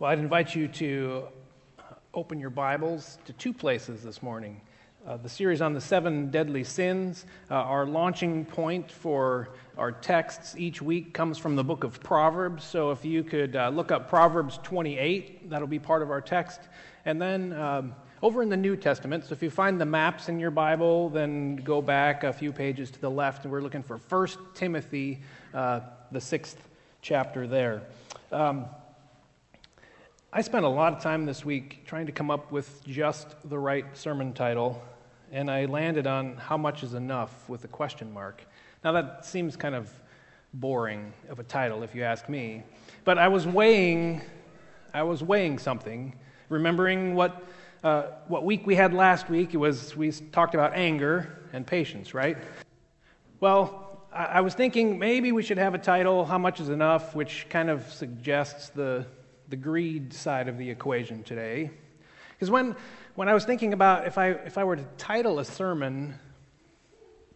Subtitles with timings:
[0.00, 1.24] Well, I'd invite you to
[2.14, 4.60] open your Bibles to two places this morning.
[5.04, 10.54] Uh, the series on the seven deadly sins, uh, our launching point for our texts
[10.56, 12.62] each week comes from the book of Proverbs.
[12.62, 16.60] So if you could uh, look up Proverbs 28, that'll be part of our text.
[17.04, 17.92] And then um,
[18.22, 21.56] over in the New Testament, so if you find the maps in your Bible, then
[21.56, 25.18] go back a few pages to the left, and we're looking for 1 Timothy,
[25.52, 25.80] uh,
[26.12, 26.68] the sixth
[27.02, 27.82] chapter there.
[28.30, 28.66] Um,
[30.30, 33.58] I spent a lot of time this week trying to come up with just the
[33.58, 34.82] right sermon title,
[35.32, 38.44] and I landed on How Much is Enough with a question mark.
[38.84, 39.90] Now, that seems kind of
[40.52, 42.62] boring of a title, if you ask me,
[43.04, 44.20] but I was weighing,
[44.92, 46.14] I was weighing something,
[46.50, 47.42] remembering what,
[47.82, 49.54] uh, what week we had last week.
[49.54, 52.36] It was, we talked about anger and patience, right?
[53.40, 57.14] Well, I, I was thinking maybe we should have a title, How Much is Enough,
[57.14, 59.06] which kind of suggests the
[59.48, 61.70] the greed side of the equation today.
[62.32, 62.76] Because when,
[63.14, 66.14] when I was thinking about if I, if I were to title a sermon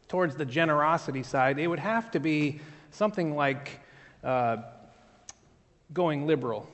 [0.09, 3.81] towards the generosity side, it would have to be something like
[4.23, 4.59] uh,
[5.93, 6.69] Going Liberal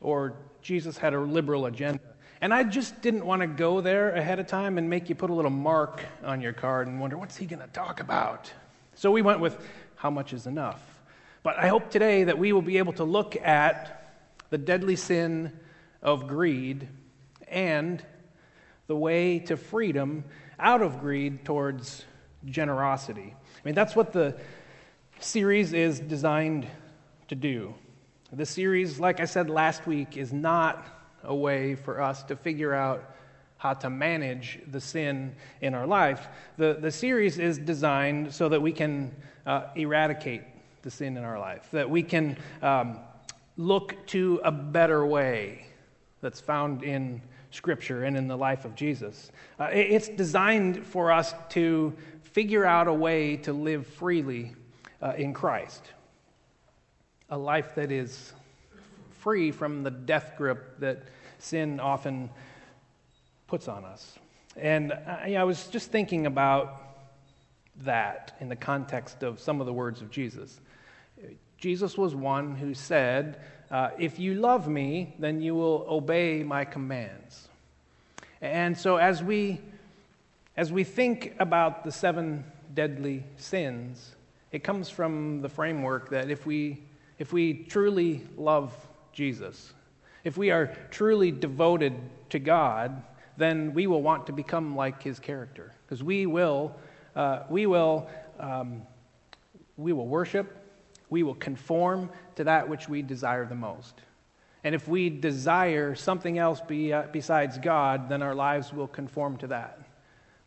[0.00, 2.00] or Jesus had a liberal agenda.
[2.40, 5.30] And I just didn't want to go there ahead of time and make you put
[5.30, 8.52] a little mark on your card and wonder, what's he going to talk about?
[8.94, 9.56] So we went with
[9.96, 10.82] how much is enough.
[11.42, 14.03] But I hope today that we will be able to look at
[14.54, 15.50] the deadly sin
[16.00, 16.86] of greed,
[17.48, 18.00] and
[18.86, 20.22] the way to freedom
[20.60, 22.04] out of greed towards
[22.44, 23.34] generosity.
[23.34, 24.36] I mean, that's what the
[25.18, 26.68] series is designed
[27.26, 27.74] to do.
[28.32, 30.86] The series, like I said last week, is not
[31.24, 33.12] a way for us to figure out
[33.56, 36.28] how to manage the sin in our life.
[36.58, 39.16] The, the series is designed so that we can
[39.46, 40.42] uh, eradicate
[40.82, 43.00] the sin in our life, that we can um,
[43.56, 45.66] look to a better way
[46.20, 49.30] that's found in Scripture and in the life of Jesus.
[49.60, 54.52] Uh, it's designed for us to figure out a way to live freely
[55.00, 55.84] uh, in Christ,
[57.30, 58.32] a life that is
[59.20, 61.04] free from the death grip that
[61.38, 62.28] sin often
[63.46, 64.18] puts on us.
[64.56, 66.80] And I, I was just thinking about
[67.82, 70.60] that in the context of some of the words of Jesus.
[71.64, 76.66] Jesus was one who said, uh, If you love me, then you will obey my
[76.66, 77.48] commands.
[78.42, 79.62] And so as we,
[80.58, 82.44] as we think about the seven
[82.74, 84.14] deadly sins,
[84.52, 86.82] it comes from the framework that if we,
[87.18, 88.76] if we truly love
[89.14, 89.72] Jesus,
[90.22, 91.94] if we are truly devoted
[92.28, 93.02] to God,
[93.38, 95.72] then we will want to become like his character.
[95.86, 96.76] Because we will,
[97.16, 98.06] uh, we will,
[98.38, 98.82] um,
[99.78, 100.60] we will worship,
[101.14, 104.00] we will conform to that which we desire the most.
[104.64, 109.36] And if we desire something else be, uh, besides God, then our lives will conform
[109.36, 109.78] to that.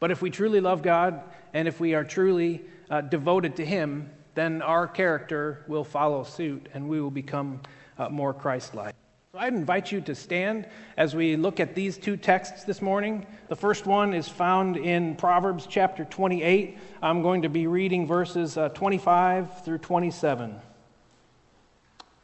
[0.02, 1.24] But if we truly love God
[1.54, 6.68] and if we are truly uh, devoted to Him, then our character will follow suit
[6.74, 7.62] and we will become
[7.98, 8.94] uh, more Christ like.
[9.40, 10.68] I'd invite you to stand
[10.98, 13.28] as we look at these two texts this morning.
[13.50, 16.76] The first one is found in Proverbs chapter 28.
[17.04, 20.56] I'm going to be reading verses uh, 25 through 27.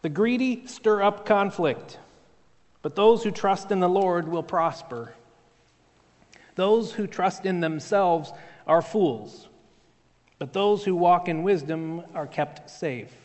[0.02, 2.00] The greedy stir up conflict,
[2.82, 5.14] but those who trust in the Lord will prosper.
[6.56, 8.32] Those who trust in themselves
[8.66, 9.48] are fools,
[10.40, 13.23] but those who walk in wisdom are kept safe.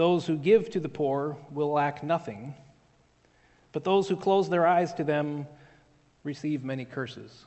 [0.00, 2.54] Those who give to the poor will lack nothing,
[3.72, 5.46] but those who close their eyes to them
[6.24, 7.44] receive many curses.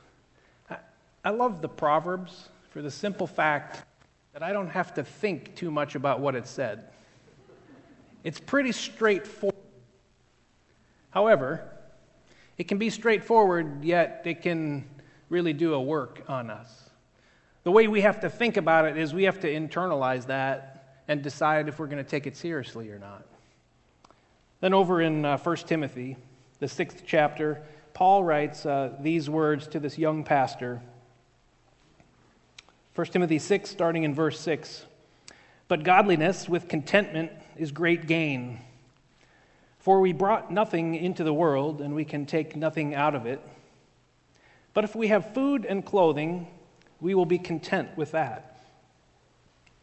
[1.24, 3.84] I, love the Proverbs for the simple fact
[4.34, 6.84] that I don't have to think too much about what it said.
[8.22, 9.56] It's pretty straightforward.
[11.10, 11.68] However,
[12.56, 14.88] it can be straightforward, yet it can
[15.28, 16.88] really do a work on us.
[17.64, 20.73] The way we have to think about it is we have to internalize that
[21.08, 23.24] and decide if we're going to take it seriously or not.
[24.60, 26.16] Then, over in uh, 1 Timothy,
[26.58, 27.62] the sixth chapter,
[27.92, 30.80] Paul writes uh, these words to this young pastor.
[32.94, 34.86] 1 Timothy 6, starting in verse 6.
[35.68, 38.60] But godliness with contentment is great gain.
[39.78, 43.40] For we brought nothing into the world, and we can take nothing out of it.
[44.72, 46.46] But if we have food and clothing,
[47.00, 48.53] we will be content with that.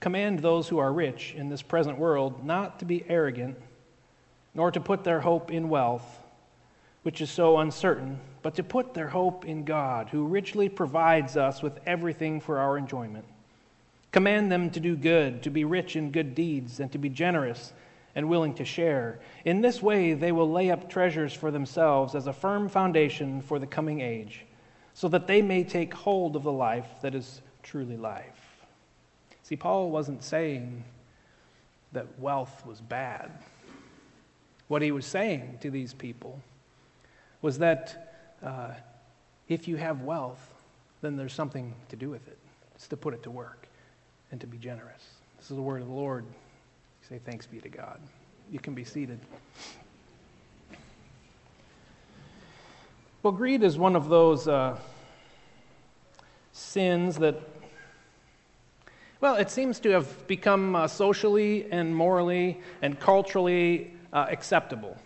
[0.00, 3.56] Command those who are rich in this present world not to be arrogant,
[4.54, 6.22] nor to put their hope in wealth,
[7.02, 11.62] which is so uncertain, but to put their hope in God, who richly provides us
[11.62, 13.24] with everything for our enjoyment.
[14.12, 17.72] Command them to do good, to be rich in good deeds, and to be generous
[18.14, 19.18] and willing to share.
[19.44, 23.58] In this way, they will lay up treasures for themselves as a firm foundation for
[23.58, 24.46] the coming age,
[24.94, 28.45] so that they may take hold of the life that is truly life.
[29.46, 30.82] See, Paul wasn't saying
[31.92, 33.30] that wealth was bad.
[34.66, 36.40] What he was saying to these people
[37.42, 38.72] was that uh,
[39.46, 40.52] if you have wealth,
[41.00, 42.38] then there's something to do with it.
[42.74, 43.68] It's to put it to work
[44.32, 45.04] and to be generous.
[45.36, 46.24] This is the word of the Lord.
[47.08, 48.00] Say thanks be to God.
[48.50, 49.20] You can be seated.
[53.22, 54.76] Well, greed is one of those uh,
[56.50, 57.55] sins that,
[59.20, 64.96] well, it seems to have become uh, socially and morally and culturally uh, acceptable.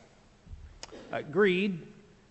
[1.13, 1.87] Uh, greed,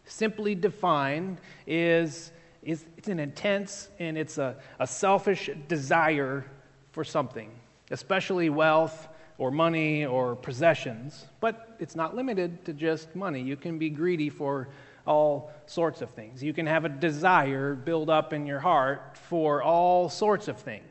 [0.06, 2.32] simply defined, is,
[2.64, 6.46] is it's an intense and it's a, a selfish desire
[6.92, 7.50] for something,
[7.92, 13.42] especially wealth or money or possessions, but it's not limited to just money.
[13.42, 14.68] You can be greedy for
[15.08, 16.44] all sorts of things.
[16.44, 20.89] You can have a desire build up in your heart for all sorts of things.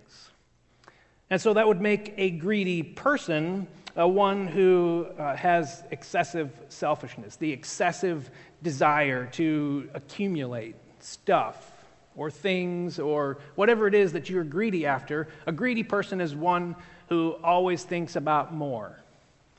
[1.31, 3.67] And so that would make a greedy person
[3.99, 8.31] uh, one who uh, has excessive selfishness, the excessive
[8.63, 11.73] desire to accumulate stuff
[12.17, 15.29] or things or whatever it is that you're greedy after.
[15.47, 16.77] A greedy person is one
[17.09, 18.99] who always thinks about more.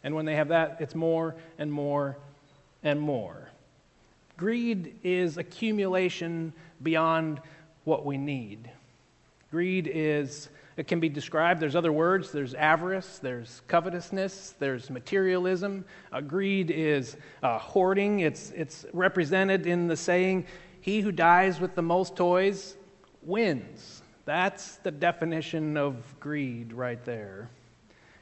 [0.03, 2.17] And when they have that, it's more and more
[2.83, 3.49] and more.
[4.37, 7.41] Greed is accumulation beyond
[7.83, 8.69] what we need.
[9.51, 10.47] Greed is,
[10.79, 12.31] it can be described, there's other words.
[12.31, 15.83] There's avarice, there's covetousness, there's materialism.
[16.09, 18.21] Uh, greed is uh, hoarding.
[18.21, 20.45] It's, it's represented in the saying,
[20.79, 22.77] He who dies with the most toys
[23.23, 24.03] wins.
[24.23, 27.49] That's the definition of greed right there.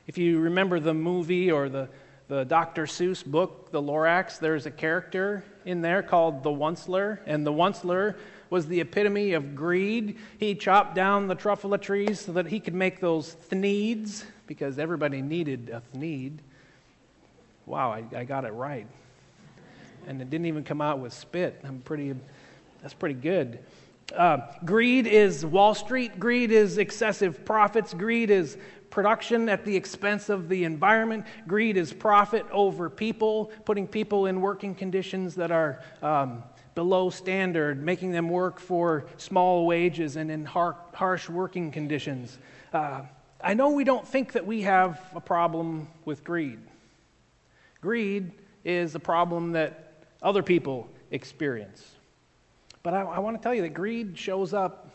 [0.07, 1.89] If you remember the movie or the,
[2.27, 2.87] the Dr.
[2.87, 8.15] Seuss book, The Lorax, there's a character in there called the Onceler, and the Onceler
[8.49, 10.17] was the epitome of greed.
[10.37, 15.21] He chopped down the truffula trees so that he could make those thneeds, because everybody
[15.21, 16.37] needed a thneed.
[17.65, 18.87] Wow, I, I got it right.
[20.07, 21.59] And it didn't even come out with spit.
[21.65, 22.15] I'm pretty,
[22.81, 23.59] that's pretty good.
[24.15, 26.17] Uh, greed is Wall Street.
[26.17, 27.93] Greed is excessive profits.
[27.93, 28.57] Greed is
[28.89, 31.25] production at the expense of the environment.
[31.45, 36.41] Greed is profit over people, putting people in working conditions that are um,
[36.77, 42.37] below standard, making them work for small wages and in har- harsh working conditions.
[42.71, 43.01] Uh,
[43.41, 46.59] I know we don't think that we have a problem with greed.
[47.81, 48.31] Greed
[48.63, 51.83] is a problem that other people experience.
[52.83, 54.91] But I, I want to tell you that greed shows up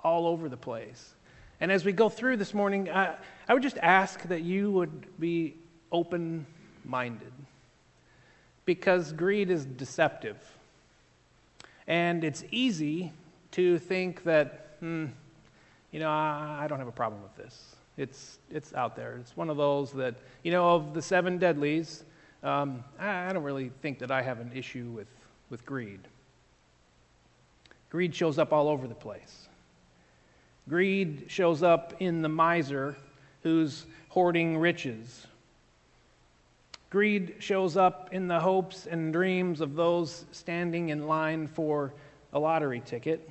[0.00, 1.14] all over the place.
[1.60, 3.14] And as we go through this morning, I,
[3.48, 5.54] I would just ask that you would be
[5.92, 6.44] open
[6.84, 7.32] minded.
[8.64, 10.36] Because greed is deceptive.
[11.90, 13.12] And it's easy
[13.50, 15.06] to think that, hmm,
[15.90, 17.74] you know, I, I don't have a problem with this.
[17.96, 19.16] It's, it's out there.
[19.16, 22.04] It's one of those that, you know, of the seven deadlies,
[22.44, 25.08] um, I, I don't really think that I have an issue with,
[25.50, 25.98] with greed.
[27.90, 29.48] Greed shows up all over the place.
[30.68, 32.96] Greed shows up in the miser
[33.42, 35.26] who's hoarding riches.
[36.90, 41.94] Greed shows up in the hopes and dreams of those standing in line for
[42.32, 43.30] a lottery ticket.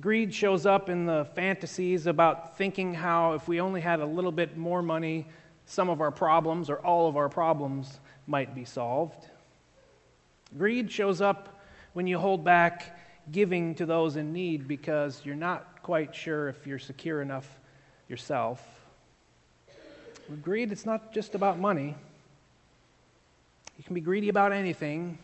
[0.00, 4.32] Greed shows up in the fantasies about thinking how if we only had a little
[4.32, 5.26] bit more money,
[5.66, 9.28] some of our problems or all of our problems might be solved.
[10.58, 11.62] Greed shows up
[11.92, 12.98] when you hold back
[13.30, 17.60] giving to those in need because you're not quite sure if you're secure enough
[18.08, 18.60] yourself.
[20.28, 21.94] With greed, it's not just about money.
[23.76, 25.18] You can be greedy about anything.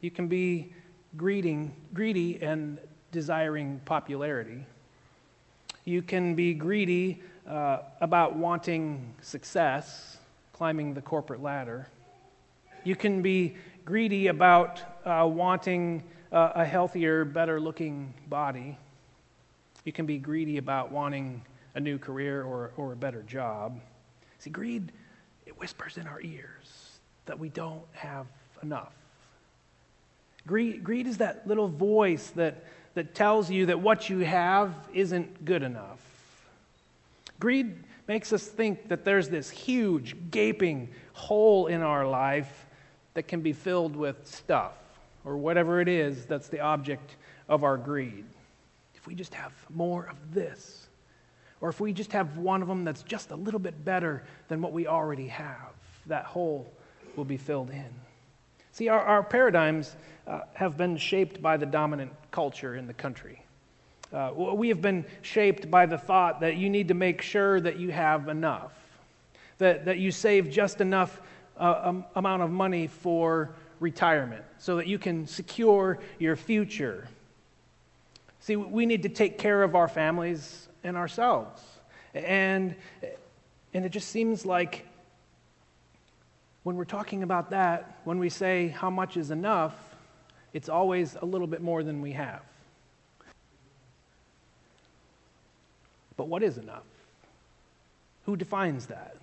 [0.00, 0.72] You can be
[1.16, 2.78] greeding, greedy and
[3.10, 4.64] desiring popularity.
[5.84, 10.18] You can be greedy uh, about wanting success,
[10.52, 11.88] climbing the corporate ladder.
[12.84, 18.78] You can be greedy about uh, wanting uh, a healthier, better looking body.
[19.84, 21.42] You can be greedy about wanting
[21.74, 23.80] a new career or, or a better job.
[24.38, 24.92] See, greed,
[25.44, 26.83] it whispers in our ears
[27.26, 28.26] that we don't have
[28.62, 28.92] enough.
[30.46, 32.64] Greed, greed is that little voice that,
[32.94, 36.00] that tells you that what you have isn't good enough.
[37.40, 37.74] Greed
[38.06, 42.66] makes us think that there's this huge, gaping hole in our life
[43.14, 44.72] that can be filled with stuff
[45.24, 47.16] or whatever it is that's the object
[47.48, 48.24] of our greed.
[48.94, 50.86] If we just have more of this,
[51.60, 54.60] or if we just have one of them that's just a little bit better than
[54.60, 55.72] what we already have,
[56.06, 56.70] that hole
[57.16, 57.86] will be filled in.
[58.72, 59.94] See, our, our paradigms
[60.26, 63.40] uh, have been shaped by the dominant culture in the country.
[64.12, 67.78] Uh, we have been shaped by the thought that you need to make sure that
[67.78, 68.72] you have enough,
[69.58, 71.20] that, that you save just enough
[71.58, 77.08] uh, um, amount of money for retirement so that you can secure your future.
[78.40, 81.62] See, we need to take care of our families and ourselves.
[82.14, 82.76] And,
[83.72, 84.86] and it just seems like
[86.64, 89.74] when we're talking about that, when we say how much is enough,
[90.52, 92.42] it's always a little bit more than we have.
[96.16, 96.86] But what is enough?
[98.24, 99.16] Who defines that?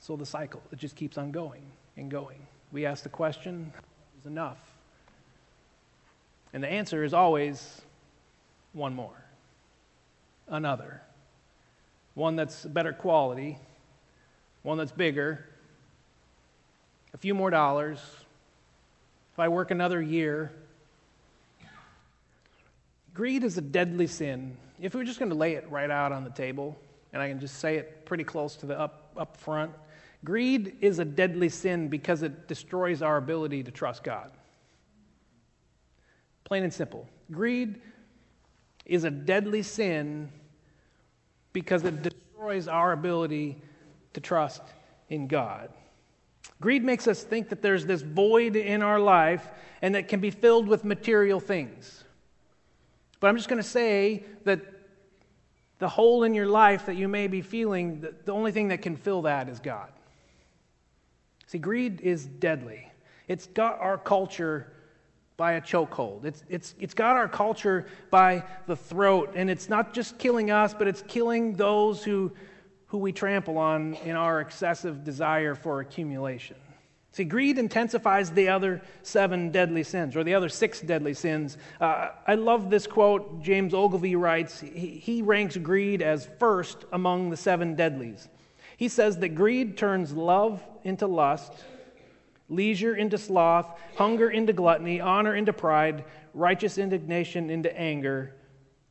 [0.00, 1.62] So the cycle, it just keeps on going
[1.96, 2.38] and going.
[2.72, 3.72] We ask the question,
[4.18, 4.58] is enough?
[6.54, 7.82] And the answer is always
[8.72, 9.22] one more,
[10.46, 11.02] another,
[12.14, 13.58] one that's better quality,
[14.62, 15.44] one that's bigger,
[17.14, 17.98] a few more dollars.
[19.32, 20.52] If I work another year,
[23.14, 24.56] greed is a deadly sin.
[24.80, 26.76] If we're just going to lay it right out on the table,
[27.12, 29.72] and I can just say it pretty close to the up, up front,
[30.24, 34.32] Greed is a deadly sin because it destroys our ability to trust God.
[36.44, 37.08] Plain and simple.
[37.30, 37.80] Greed
[38.84, 40.30] is a deadly sin
[41.52, 43.58] because it destroys our ability
[44.14, 44.62] to trust
[45.08, 45.70] in God.
[46.60, 49.48] Greed makes us think that there's this void in our life
[49.80, 52.04] and that can be filled with material things.
[53.20, 54.60] But I'm just going to say that
[55.78, 58.96] the hole in your life that you may be feeling, the only thing that can
[58.96, 59.90] fill that is God.
[61.46, 62.90] See, greed is deadly.
[63.28, 64.72] It's got our culture
[65.36, 66.24] by a chokehold.
[66.24, 70.74] It's, it's, it's got our culture by the throat, and it's not just killing us,
[70.74, 72.32] but it's killing those who,
[72.88, 76.56] who we trample on in our excessive desire for accumulation.
[77.12, 81.56] See, greed intensifies the other seven deadly sins, or the other six deadly sins.
[81.80, 83.42] Uh, I love this quote.
[83.42, 88.28] James Ogilvie writes he, he ranks greed as first among the seven deadlies.
[88.76, 91.52] He says that greed turns love into lust,
[92.48, 93.66] leisure into sloth,
[93.96, 96.04] hunger into gluttony, honor into pride,
[96.34, 98.34] righteous indignation into anger,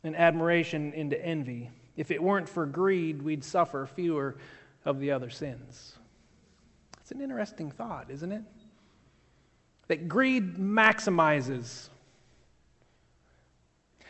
[0.04, 1.70] and admiration into envy.
[1.98, 4.38] If it weren't for greed, we'd suffer fewer
[4.86, 5.96] of the other sins.
[7.02, 8.44] It's an interesting thought, isn't it?
[9.88, 11.90] That greed maximizes,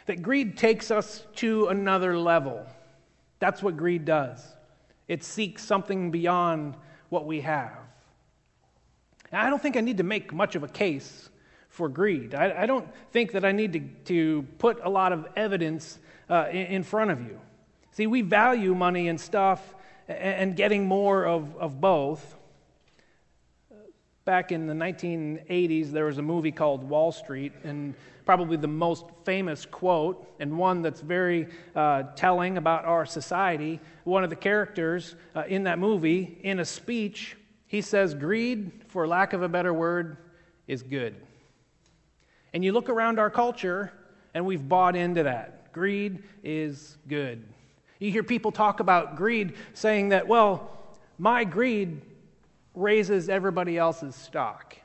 [0.05, 2.65] that greed takes us to another level.
[3.39, 4.43] That's what greed does.
[5.07, 6.75] It seeks something beyond
[7.09, 7.77] what we have.
[9.31, 11.29] I don't think I need to make much of a case
[11.69, 12.33] for greed.
[12.33, 16.47] I, I don't think that I need to, to put a lot of evidence uh,
[16.49, 17.39] in, in, front of you.
[17.97, 19.73] See, we value money and stuff
[20.07, 22.35] and, getting more of, of both.
[24.23, 29.05] Back in the 1980s, there was a movie called Wall Street, and probably the most
[29.25, 33.79] famous quote, and one that's very uh, telling about our society.
[34.03, 37.35] One of the characters uh, in that movie, in a speech,
[37.65, 40.17] he says, Greed, for lack of a better word,
[40.67, 41.15] is good.
[42.53, 43.91] And you look around our culture,
[44.35, 45.73] and we've bought into that.
[45.73, 47.43] Greed is good.
[47.99, 50.71] You hear people talk about greed saying that, well,
[51.17, 52.01] my greed
[52.75, 54.77] raises everybody else's stock.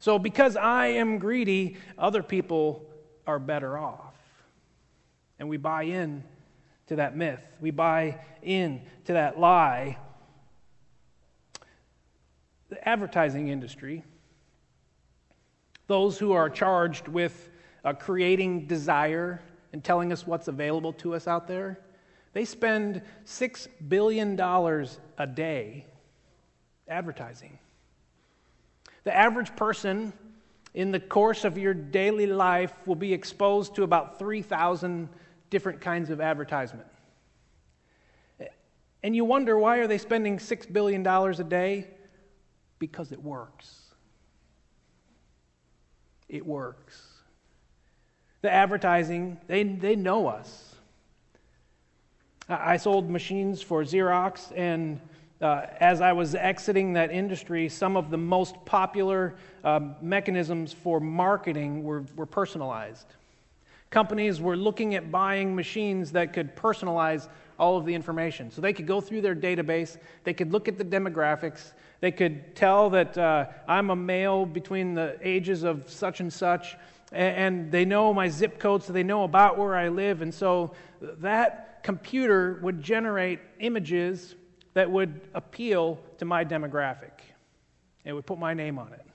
[0.00, 2.84] So, because I am greedy, other people
[3.26, 4.14] are better off.
[5.38, 6.24] And we buy in
[6.88, 9.98] to that myth, we buy in to that lie.
[12.68, 14.02] The advertising industry,
[15.86, 17.50] those who are charged with
[17.84, 19.40] uh, creating desire
[19.72, 21.80] and telling us what's available to us out there,
[22.32, 25.86] they spend $6 billion a day
[26.88, 27.58] advertising.
[29.04, 30.12] The average person
[30.74, 35.08] in the course of your daily life will be exposed to about 3,000
[35.50, 36.86] different kinds of advertisement.
[39.02, 41.88] And you wonder why are they spending 6 billion dollars a day?
[42.78, 43.80] Because it works.
[46.28, 47.11] It works.
[48.42, 50.74] The advertising, they, they know us.
[52.48, 55.00] I sold machines for Xerox, and
[55.40, 59.34] uh, as I was exiting that industry, some of the most popular
[59.64, 63.06] um, mechanisms for marketing were, were personalized.
[63.90, 68.50] Companies were looking at buying machines that could personalize all of the information.
[68.50, 72.56] So they could go through their database, they could look at the demographics, they could
[72.56, 76.76] tell that uh, I'm a male between the ages of such and such,
[77.12, 80.22] and, they know my zip code, so they know about where I live.
[80.22, 84.34] And so that computer would generate images
[84.74, 87.10] that would appeal to my demographic.
[88.04, 89.06] It would put my name on it.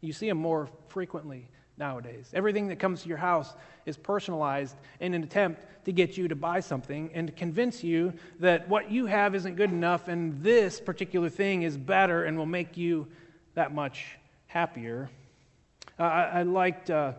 [0.00, 1.48] You see them more frequently
[1.78, 2.30] nowadays.
[2.34, 3.54] Everything that comes to your house
[3.86, 8.12] is personalized in an attempt to get you to buy something and to convince you
[8.40, 12.46] that what you have isn't good enough and this particular thing is better and will
[12.46, 13.06] make you
[13.54, 15.08] that much happier.
[15.98, 17.12] Uh, I, I, liked uh,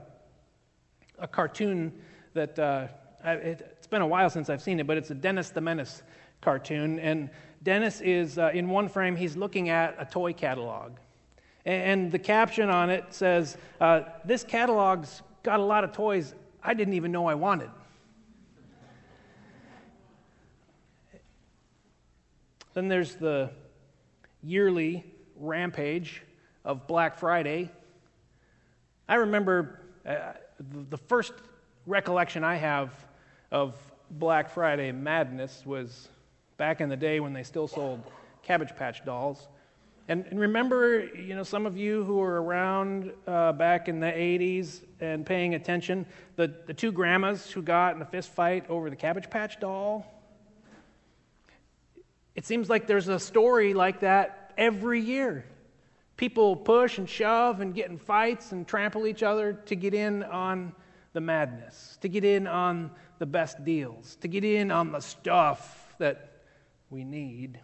[1.19, 1.93] a cartoon
[2.33, 2.87] that uh,
[3.23, 6.01] it, has been a while since I've seen it, but it's a Dennis the Menace
[6.41, 6.99] cartoon.
[6.99, 7.29] And
[7.61, 10.93] Dennis is uh, in one frame, he's looking at a toy catalog.
[11.65, 16.73] And the caption on it says, uh, This catalog's got a lot of toys I
[16.73, 17.69] didn't even know I wanted.
[22.73, 23.51] Then there's the
[24.41, 26.23] yearly rampage
[26.65, 27.69] of Black Friday.
[29.07, 30.33] I remember uh,
[30.89, 31.33] the first
[31.85, 32.91] recollection I have
[33.51, 33.75] of
[34.11, 36.07] Black Friday madness was
[36.57, 38.01] back in the day when they still sold
[38.43, 39.47] Cabbage Patch dolls.
[40.07, 44.07] And, and remember, you know, some of you who were around uh, back in the
[44.07, 46.05] 80s and paying attention,
[46.35, 50.05] the, the two grandmas who got in a fist fight over the Cabbage Patch doll.
[52.35, 55.45] It seems like there's a story like that every year.
[56.23, 60.23] People push and shove and get in fights and trample each other to get in
[60.23, 60.71] on
[61.11, 65.93] the madness, to get in on the best deals, to get in on the stuff
[65.97, 66.31] that
[66.89, 67.59] we need.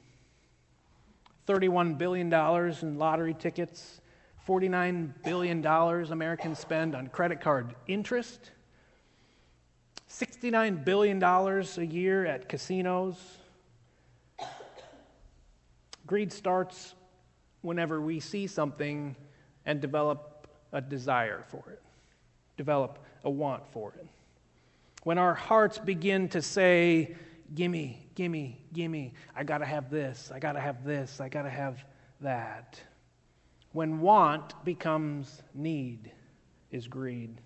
[1.47, 4.01] $31 billion in lottery tickets,
[4.45, 8.51] $49 billion Americans spend on credit card interest,
[10.11, 13.15] $69 billion a year at casinos.
[16.05, 16.95] Greed starts
[17.61, 19.15] whenever we see something
[19.65, 21.81] and develop a desire for it,
[22.57, 24.07] develop a want for it.
[25.03, 27.15] When our hearts begin to say,
[27.55, 29.13] Gimme, gimme, gimme.
[29.35, 30.31] I got to have this.
[30.33, 31.19] I got to have this.
[31.19, 31.83] I got to have
[32.21, 32.79] that.
[33.71, 36.11] When want becomes need,
[36.71, 37.41] is greed.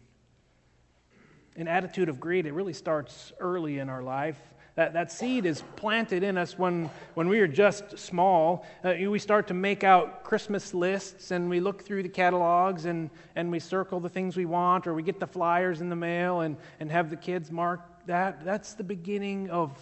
[1.56, 4.40] An attitude of greed, it really starts early in our life.
[4.76, 8.66] That, that seed is planted in us when, when we are just small.
[8.84, 13.12] Uh, we start to make out Christmas lists and we look through the catalogs and,
[13.36, 16.42] and we circle the things we want or we get the flyers in the mail
[16.42, 18.44] and, and have the kids mark that.
[18.44, 19.78] That's the beginning of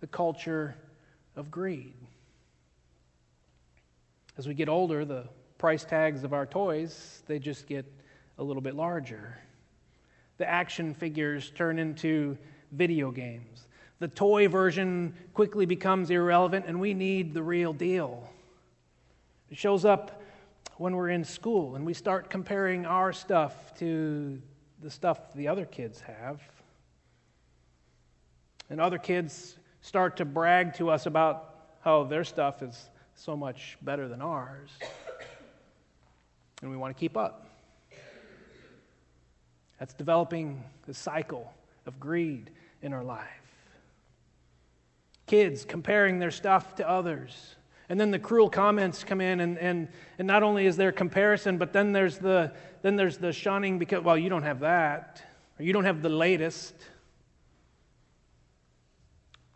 [0.00, 0.76] the culture
[1.36, 1.94] of greed.
[4.36, 5.24] As we get older, the
[5.56, 7.86] price tags of our toys, they just get
[8.36, 9.38] a little bit larger.
[10.36, 12.36] The action figures turn into
[12.72, 13.68] video games.
[14.04, 18.28] The toy version quickly becomes irrelevant, and we need the real deal.
[19.50, 20.20] It shows up
[20.76, 24.42] when we're in school and we start comparing our stuff to
[24.82, 26.42] the stuff the other kids have.
[28.68, 33.78] And other kids start to brag to us about how their stuff is so much
[33.80, 34.68] better than ours.
[36.60, 37.48] And we want to keep up.
[39.80, 41.50] That's developing the cycle
[41.86, 42.50] of greed
[42.82, 43.43] in our life.
[45.26, 47.56] Kids comparing their stuff to others.
[47.88, 51.58] And then the cruel comments come in, and, and, and not only is there comparison,
[51.58, 55.22] but then there's, the, then there's the shunning because, well, you don't have that,
[55.58, 56.74] or you don't have the latest.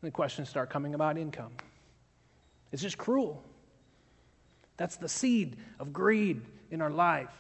[0.00, 1.52] And the questions start coming about income.
[2.70, 3.42] It's just cruel.
[4.76, 7.35] That's the seed of greed in our life.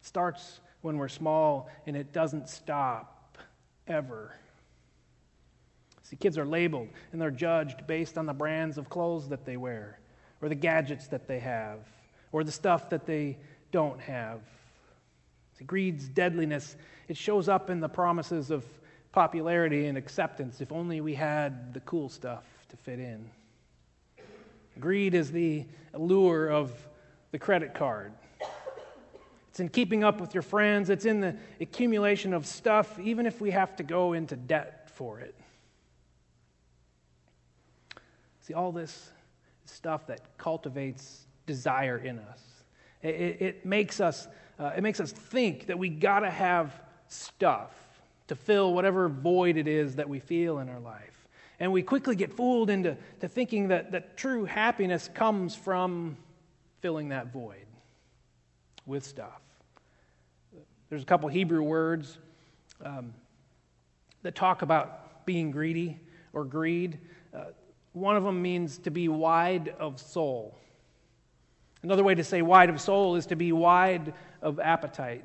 [0.00, 3.38] It starts when we're small and it doesn't stop
[3.86, 4.34] ever.
[6.10, 9.56] See, kids are labeled and they're judged based on the brands of clothes that they
[9.56, 10.00] wear,
[10.42, 11.78] or the gadgets that they have,
[12.32, 13.38] or the stuff that they
[13.70, 14.40] don't have.
[15.56, 16.74] See, greed's deadliness,
[17.06, 18.64] it shows up in the promises of
[19.12, 23.30] popularity and acceptance if only we had the cool stuff to fit in.
[24.80, 26.72] Greed is the allure of
[27.30, 28.12] the credit card.
[29.50, 33.40] It's in keeping up with your friends, it's in the accumulation of stuff, even if
[33.40, 35.36] we have to go into debt for it.
[38.50, 39.12] See, all this
[39.64, 42.40] stuff that cultivates desire in us.
[43.00, 44.26] It, it makes us,
[44.58, 46.74] uh, it makes us think that we got to have
[47.06, 47.70] stuff
[48.26, 51.28] to fill whatever void it is that we feel in our life.
[51.60, 56.16] And we quickly get fooled into to thinking that, that true happiness comes from
[56.80, 57.66] filling that void
[58.84, 59.40] with stuff.
[60.88, 62.18] There's a couple Hebrew words
[62.84, 63.14] um,
[64.22, 66.00] that talk about being greedy
[66.32, 66.98] or greed.
[67.32, 67.44] Uh,
[67.92, 70.56] one of them means to be wide of soul.
[71.82, 75.24] Another way to say wide of soul is to be wide of appetite.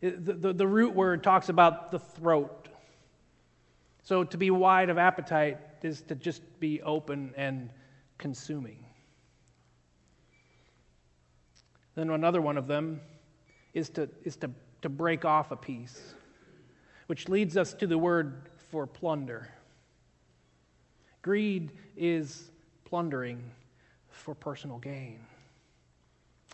[0.00, 2.68] The, the, the, root word talks about the throat.
[4.02, 7.70] So to be wide of appetite is to just be open and
[8.18, 8.84] consuming.
[11.94, 13.00] Then another one of them
[13.72, 14.50] is to, is to,
[14.82, 16.14] to break off a piece,
[17.06, 19.50] which leads us to the word for plunder.
[21.24, 22.50] Greed is
[22.84, 23.42] plundering
[24.10, 25.20] for personal gain.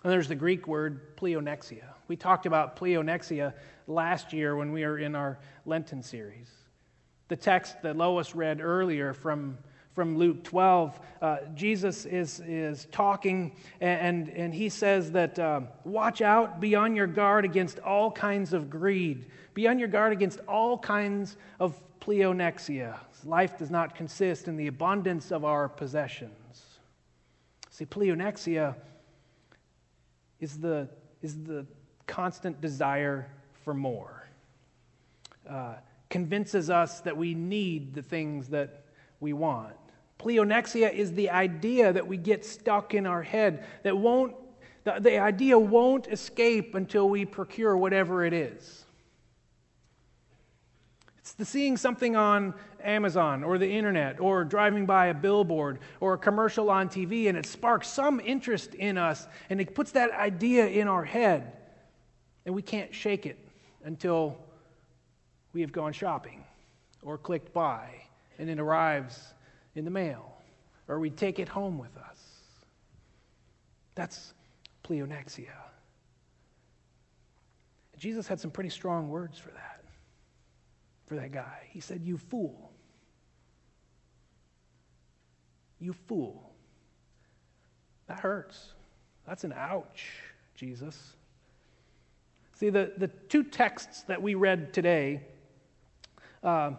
[0.04, 1.82] And there's the Greek word pleonexia.
[2.06, 3.52] We talked about pleonexia
[3.88, 6.48] last year when we were in our Lenten series.
[7.26, 9.58] The text that Lois read earlier from,
[9.92, 16.22] from Luke 12, uh, Jesus is, is talking, and, and he says that uh, watch
[16.22, 20.38] out, be on your guard against all kinds of greed, be on your guard against
[20.46, 22.96] all kinds of pleonexia.
[23.24, 26.78] Life does not consist in the abundance of our possessions.
[27.70, 28.74] See, pleonexia
[30.40, 30.88] is the,
[31.22, 31.66] is the
[32.06, 33.30] constant desire
[33.64, 34.28] for more.
[35.48, 35.74] Uh,
[36.08, 38.84] convinces us that we need the things that
[39.20, 39.74] we want.
[40.18, 44.34] Pleonexia is the idea that we get stuck in our head that won't,
[44.84, 48.84] the, the idea won't escape until we procure whatever it is.
[51.42, 56.70] Seeing something on Amazon or the internet or driving by a billboard or a commercial
[56.70, 60.86] on TV and it sparks some interest in us and it puts that idea in
[60.86, 61.52] our head
[62.44, 63.38] and we can't shake it
[63.84, 64.36] until
[65.52, 66.44] we have gone shopping
[67.02, 67.88] or clicked buy
[68.38, 69.34] and it arrives
[69.74, 70.36] in the mail
[70.88, 72.18] or we take it home with us.
[73.94, 74.34] That's
[74.84, 75.46] pleonexia.
[77.96, 79.69] Jesus had some pretty strong words for that
[81.10, 81.66] for that guy.
[81.70, 82.70] He said, You fool.
[85.80, 86.52] You fool.
[88.06, 88.74] That hurts.
[89.26, 90.06] That's an ouch,
[90.54, 91.16] Jesus.
[92.52, 95.22] See, the, the two texts that we read today
[96.44, 96.74] uh,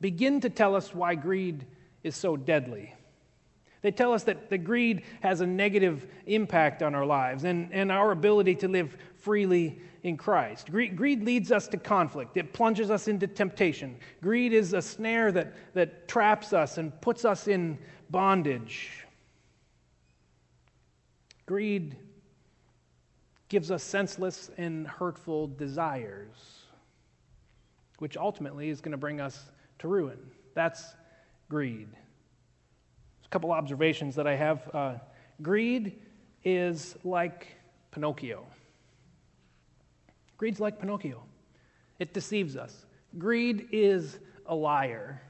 [0.00, 1.66] begin to tell us why greed
[2.04, 2.94] is so deadly.
[3.84, 7.92] They tell us that the greed has a negative impact on our lives and, and
[7.92, 10.70] our ability to live freely in Christ.
[10.70, 13.96] Greed, greed, leads us to conflict, it plunges us into temptation.
[14.22, 17.76] Greed is a snare that, that traps us and puts us in
[18.08, 19.04] bondage.
[21.44, 21.94] Greed
[23.50, 26.62] gives us senseless and hurtful desires,
[27.98, 30.30] which ultimately is going to bring us to ruin.
[30.54, 30.94] That's
[31.50, 31.88] greed.
[33.34, 34.70] Couple observations that I have.
[34.72, 34.94] Uh,
[35.42, 35.98] greed
[36.44, 37.48] is like
[37.90, 38.46] Pinocchio.
[40.38, 41.20] Greed's like Pinocchio,
[41.98, 42.86] it deceives us.
[43.18, 45.20] Greed is a liar.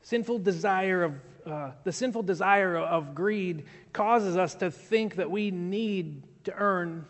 [0.00, 5.50] Sinful desire of, uh, the sinful desire of greed causes us to think that we
[5.50, 7.04] need to earn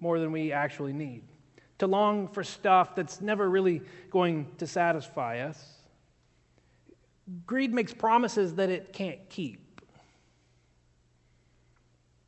[0.00, 1.22] more than we actually need,
[1.78, 5.77] to long for stuff that's never really going to satisfy us.
[7.46, 9.82] Greed makes promises that it can't keep.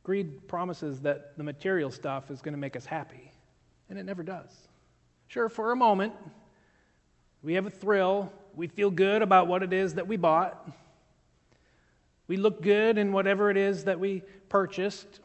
[0.03, 3.31] Greed promises that the material stuff is going to make us happy,
[3.89, 4.49] and it never does.
[5.27, 6.13] Sure, for a moment,
[7.43, 8.31] we have a thrill.
[8.55, 10.69] We feel good about what it is that we bought.
[12.27, 15.19] We look good in whatever it is that we purchased.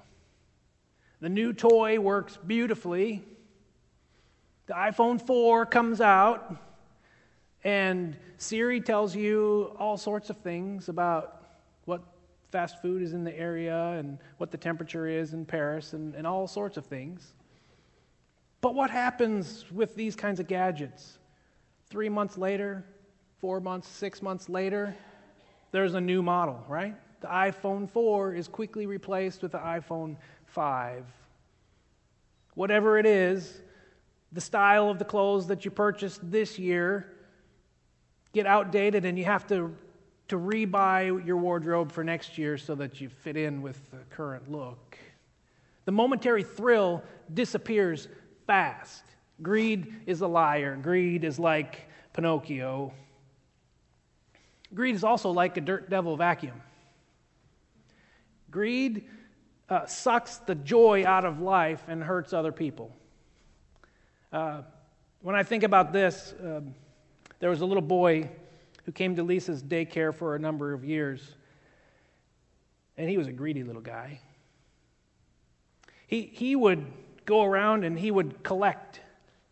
[1.21, 3.25] The new toy works beautifully.
[4.67, 6.57] The iPhone 4 comes out,
[7.67, 11.43] and Siri tells you all sorts of things about
[11.85, 12.01] what
[12.53, 16.29] fast food is in the area and what the temperature is in Paris and, and
[16.29, 17.35] all sorts of things.
[18.61, 21.19] But what happens with these kinds of gadgets?
[21.91, 22.85] Three months later,
[23.41, 24.95] four months, six months later,
[25.73, 26.95] there's a new model, right?
[27.21, 31.05] The iPhone 4 is quickly replaced with the iPhone 5.
[32.55, 33.61] Whatever it is,
[34.31, 37.13] the style of the clothes that you purchased this year
[38.37, 39.75] get outdated and you have to
[40.29, 44.51] to rebuy your wardrobe for next year so that you fit in with the current
[44.51, 44.99] look.
[45.87, 48.09] The momentary thrill disappears
[48.47, 49.05] fast.
[49.41, 50.77] Greed is a liar.
[50.83, 52.93] Greed is like Pinocchio.
[54.75, 56.61] Greed is also like a dirt devil vacuum.
[58.51, 59.05] Greed
[59.71, 62.91] uh, sucks the joy out of life and hurts other people.
[64.31, 64.63] Uh,
[65.23, 66.61] when I think about this, uh,
[67.39, 68.31] There was a little boy
[68.85, 71.35] who came to Lisa's daycare for a number of years,
[72.97, 74.21] and he was a greedy little guy.
[76.07, 76.85] He, he would
[77.25, 79.01] go around and he would collect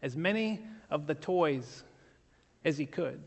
[0.03, 1.83] as many of the toys
[2.64, 3.20] as he could.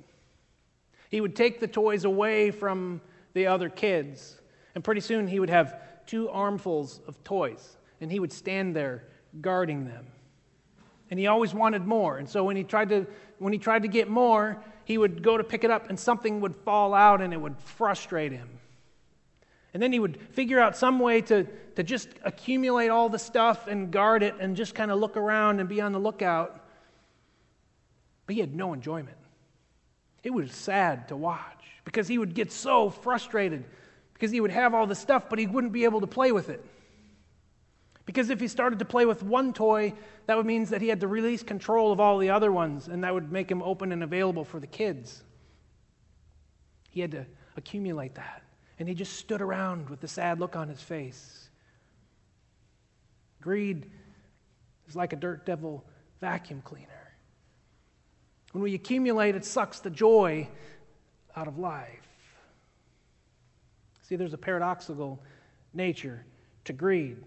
[1.10, 3.02] He would take the toys away from
[3.34, 4.40] the other kids,
[4.74, 9.04] and pretty soon he would have two armfuls of toys, and he would stand there
[9.42, 10.08] guarding them.
[11.10, 12.18] And he always wanted more.
[12.18, 13.08] And so when he tried to
[13.40, 16.42] when he tried to get more, he would go to pick it up and something
[16.42, 18.50] would fall out and it would frustrate him.
[19.74, 21.44] And then he would figure out some way to,
[21.76, 25.60] to just accumulate all the stuff and guard it and just kind of look around
[25.60, 26.66] and be on the lookout.
[28.26, 29.18] But he had no enjoyment.
[30.24, 33.66] It was sad to watch because he would get so frustrated
[34.14, 36.50] because he would have all the stuff, but he wouldn't be able to play with
[36.50, 36.66] it.
[38.08, 39.94] Because if he started to play with one toy,
[40.28, 43.04] that would mean that he had to release control of all the other ones, and
[43.04, 45.24] that would make him open and available for the kids.
[46.90, 47.26] He had to
[47.58, 48.44] accumulate that.
[48.80, 51.50] And he just stood around with a sad look on his face.
[53.42, 53.92] Greed
[54.88, 55.84] is like a dirt devil
[56.22, 56.88] vacuum cleaner.
[58.54, 60.48] When we accumulate, it sucks the joy
[61.36, 62.08] out of life.
[64.04, 65.22] See, there's a paradoxical
[65.74, 66.26] nature
[66.64, 67.18] to greed.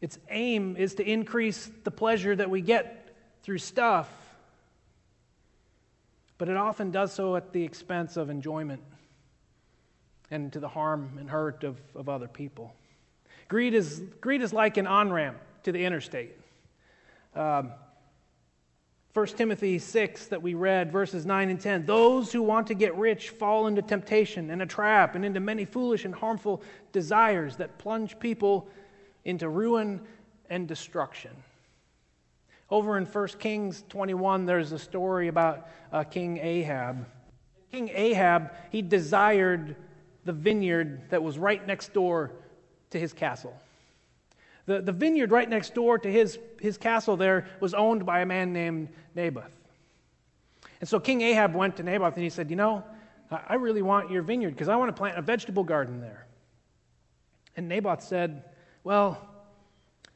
[0.00, 4.10] Its aim is to increase the pleasure that we get through stuff,
[6.38, 8.82] but it often does so at the expense of enjoyment
[10.30, 12.74] and to the harm and hurt of, of other people.
[13.48, 16.36] Greed is, greed is like an on ramp to the interstate.
[17.34, 17.72] Um,
[19.14, 21.86] 1 Timothy 6 that we read, verses 9 and 10.
[21.86, 25.64] Those who want to get rich fall into temptation and a trap and into many
[25.64, 28.68] foolish and harmful desires that plunge people
[29.26, 30.00] into ruin
[30.48, 31.32] and destruction.
[32.70, 37.06] Over in 1 Kings 21, there's a story about uh, King Ahab.
[37.72, 39.76] King Ahab, he desired
[40.24, 42.32] the vineyard that was right next door
[42.90, 43.54] to his castle.
[44.66, 48.26] The, the vineyard right next door to his, his castle there was owned by a
[48.26, 49.52] man named Naboth.
[50.80, 52.84] And so King Ahab went to Naboth and he said, You know,
[53.30, 56.26] I really want your vineyard because I want to plant a vegetable garden there.
[57.56, 58.44] And Naboth said,
[58.86, 59.20] well,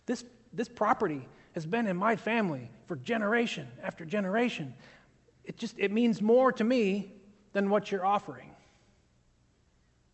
[0.07, 4.75] this, this property has been in my family for generation after generation.
[5.45, 7.13] It just it means more to me
[7.53, 8.49] than what you're offering.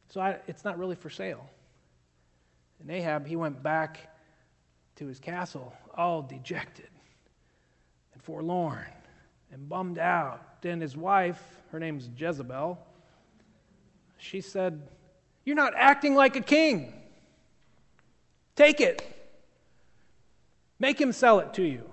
[0.08, 1.50] So I, it's not really for sale.
[2.80, 4.16] And Ahab, he went back
[4.94, 6.88] to his castle, all dejected
[8.14, 8.88] and forlorn
[9.52, 10.62] and bummed out.
[10.62, 11.42] Then his wife,
[11.72, 12.78] her name's Jezebel,
[14.16, 14.80] she said,
[15.44, 16.94] You're not acting like a king.
[18.56, 19.02] Take it.
[20.78, 21.88] Make him sell it to you.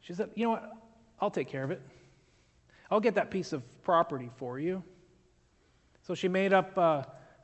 [0.00, 0.72] She said, You know what?
[1.20, 1.82] I'll take care of it.
[2.90, 4.82] I'll get that piece of property for you.
[6.02, 7.02] So she made up uh,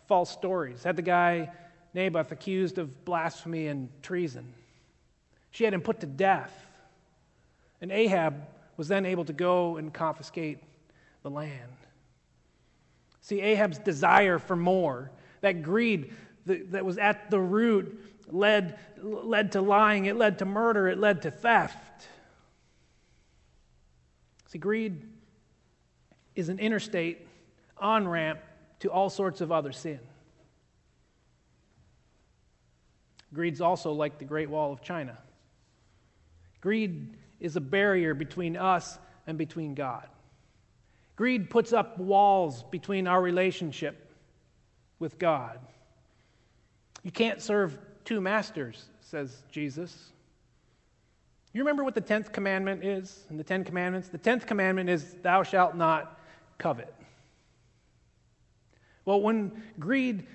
[0.09, 1.50] false stories, had the guy
[1.92, 4.52] Naboth accused of blasphemy and treason.
[5.50, 6.52] She had him put to death.
[7.80, 10.59] And Ahab was then able to go and confiscate
[11.22, 11.70] the land.
[13.20, 16.12] See, Ahab's desire for more, that greed
[16.46, 21.22] that was at the root led, led to lying, it led to murder, it led
[21.22, 22.09] to theft.
[24.48, 25.02] See, greed
[26.35, 27.26] is an interstate
[27.78, 28.40] on ramp
[28.80, 30.00] to all sorts of other sin.
[33.33, 35.18] Greed's also like the Great Wall of China.
[36.61, 40.07] Greed is a barrier between us and between God.
[41.16, 44.12] Greed puts up walls between our relationship
[44.98, 45.59] with God.
[47.04, 50.10] You can't serve two masters, says Jesus.
[51.52, 54.08] You remember what the 10th commandment is in the 10 commandments?
[54.08, 56.18] The 10th commandment is, Thou shalt not
[56.58, 56.92] covet.
[59.04, 60.26] Well, when greed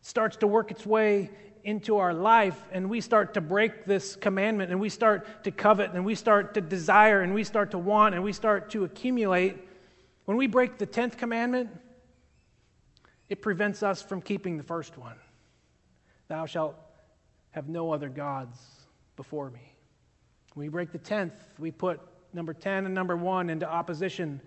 [0.00, 1.30] starts to work its way
[1.64, 5.90] into our life and we start to break this commandment and we start to covet
[5.92, 9.58] and we start to desire and we start to want and we start to accumulate,
[10.24, 11.68] when we break the 10th commandment,
[13.28, 15.16] it prevents us from keeping the first one.
[16.28, 16.76] Thou shalt
[17.50, 18.58] have no other gods
[19.16, 19.72] before me.
[20.54, 22.00] When we break the 10th, we put
[22.32, 24.40] number 10 and number 1 into opposition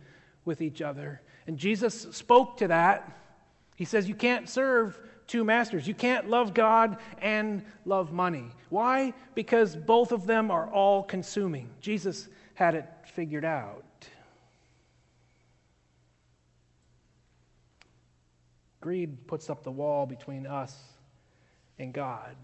[0.45, 1.21] with each other.
[1.47, 3.17] And Jesus spoke to that.
[3.75, 5.87] He says, You can't serve two masters.
[5.87, 8.51] You can't love God and love money.
[8.69, 9.13] Why?
[9.35, 11.69] Because both of them are all consuming.
[11.79, 13.85] Jesus had it figured out.
[18.81, 20.75] Greed puts up the wall between us
[21.79, 22.35] and God.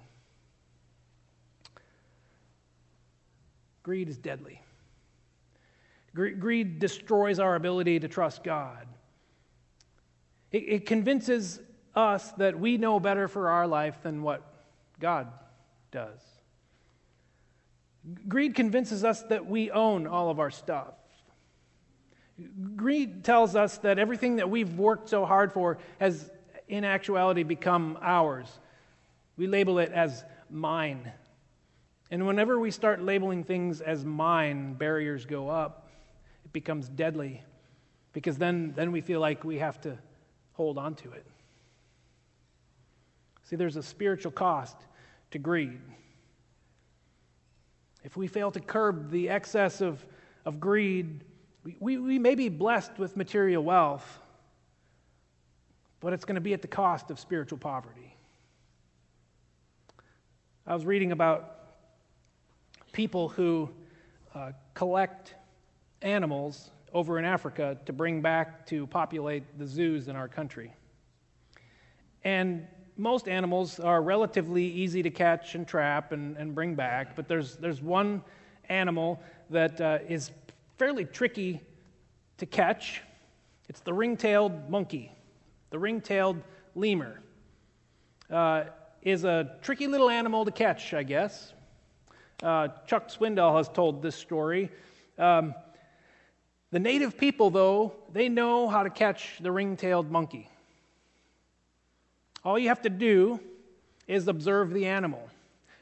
[3.83, 4.61] Greed is deadly.
[6.15, 8.87] Greed destroys our ability to trust God.
[10.51, 11.59] It, it convinces
[11.93, 14.41] us that we know better for our life than what
[14.99, 15.27] God
[15.91, 16.19] does.
[18.27, 20.93] Greed convinces us that we own all of our stuff.
[22.75, 26.29] Greed tells us that everything that we've worked so hard for has,
[26.67, 28.47] in actuality, become ours.
[29.37, 31.11] We label it as mine.
[32.11, 35.89] And whenever we start labeling things as mine, barriers go up.
[36.45, 37.43] It becomes deadly
[38.13, 39.97] because then, then we feel like we have to
[40.53, 41.25] hold on to it.
[43.43, 44.77] See, there's a spiritual cost
[45.31, 45.81] to greed.
[48.03, 50.05] If we fail to curb the excess of,
[50.45, 51.23] of greed,
[51.63, 54.19] we, we, we may be blessed with material wealth,
[55.99, 58.04] but it's going to be at the cost of spiritual poverty.
[60.67, 61.59] I was reading about
[62.91, 63.69] people who
[64.33, 65.35] uh, collect
[66.01, 70.73] animals over in Africa to bring back to populate the zoos in our country.
[72.23, 72.65] And
[72.97, 77.57] most animals are relatively easy to catch and trap and, and bring back, but there's,
[77.57, 78.23] there's one
[78.67, 80.31] animal that uh, is
[80.79, 81.61] fairly tricky
[82.37, 83.03] to catch.
[83.69, 85.11] It's the ring tailed monkey,
[85.69, 86.41] the ring tailed
[86.73, 87.21] lemur.
[88.31, 88.63] Uh,
[89.05, 91.53] is a tricky little animal to catch, I guess.
[92.41, 94.71] Uh, Chuck Swindoll has told this story.
[95.19, 95.53] Um,
[96.71, 100.49] the native people, though, they know how to catch the ring tailed monkey.
[102.43, 103.39] All you have to do
[104.07, 105.29] is observe the animal.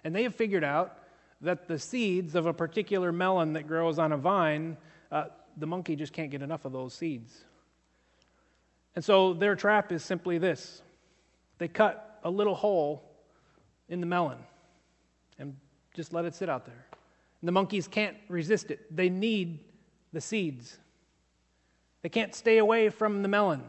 [0.04, 0.98] And they have figured out
[1.40, 4.76] that the seeds of a particular melon that grows on a vine,
[5.12, 7.46] uh, the monkey just can't get enough of those seeds.
[8.98, 10.82] And so their trap is simply this
[11.58, 13.12] they cut a little hole
[13.89, 14.38] in the melon
[15.39, 15.56] and
[15.93, 16.86] just let it sit out there.
[17.41, 19.60] And the monkeys can't resist it, they need
[20.12, 20.78] the seeds.
[22.02, 23.63] They can't stay away from the melon.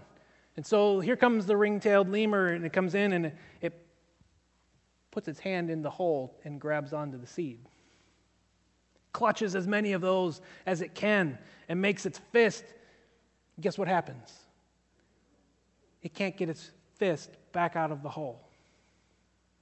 [0.57, 3.87] And so here comes the ring tailed lemur, and it comes in and it
[5.11, 7.61] puts its hand in the hole and grabs onto the seed.
[9.13, 12.65] Clutches as many of those as it can and makes its fist.
[13.61, 14.33] Guess what happens?
[16.03, 18.45] It can't get its fist back out of the hole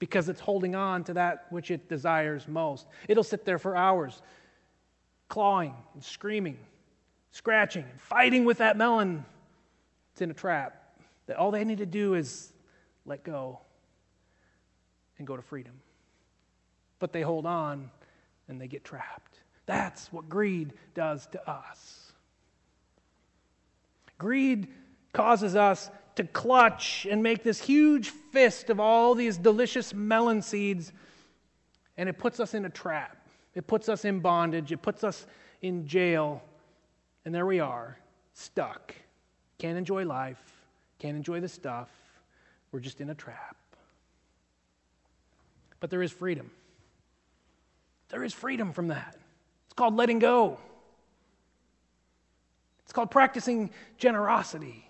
[0.03, 2.89] because it's holding on to that which it desires most.
[3.07, 4.21] It'll sit there for hours,
[5.29, 6.59] clawing and screaming,
[7.31, 9.25] scratching, and fighting with that melon.
[10.11, 10.97] It's in a trap.
[11.27, 12.53] That all they need to do is
[13.07, 13.61] let go
[15.19, 15.75] and go to freedom.
[16.99, 17.89] But they hold on
[18.49, 19.39] and they get trapped.
[19.67, 22.13] That's what greed does to us.
[24.19, 24.67] Greed
[25.13, 30.93] causes us to clutch and make this huge fist of all these delicious melon seeds,
[31.97, 33.17] and it puts us in a trap.
[33.55, 34.73] It puts us in bondage.
[34.73, 35.27] It puts us
[35.61, 36.43] in jail.
[37.25, 37.99] And there we are,
[38.33, 38.95] stuck.
[39.59, 40.63] Can't enjoy life
[41.03, 41.91] can't enjoy the stuff.
[42.71, 43.57] We're just in a trap.
[45.81, 46.49] But there is freedom.
[48.09, 49.17] There is freedom from that.
[49.67, 50.59] It's called letting go.
[52.85, 54.89] It's called practicing generosity.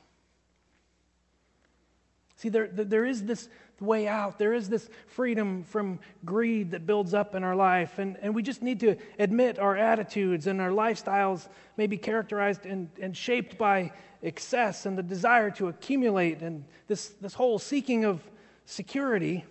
[2.42, 4.36] See, there, there is this way out.
[4.36, 8.00] There is this freedom from greed that builds up in our life.
[8.00, 12.66] And, and we just need to admit our attitudes and our lifestyles may be characterized
[12.66, 13.92] and, and shaped by
[14.24, 18.20] excess and the desire to accumulate and this, this whole seeking of
[18.66, 19.44] security.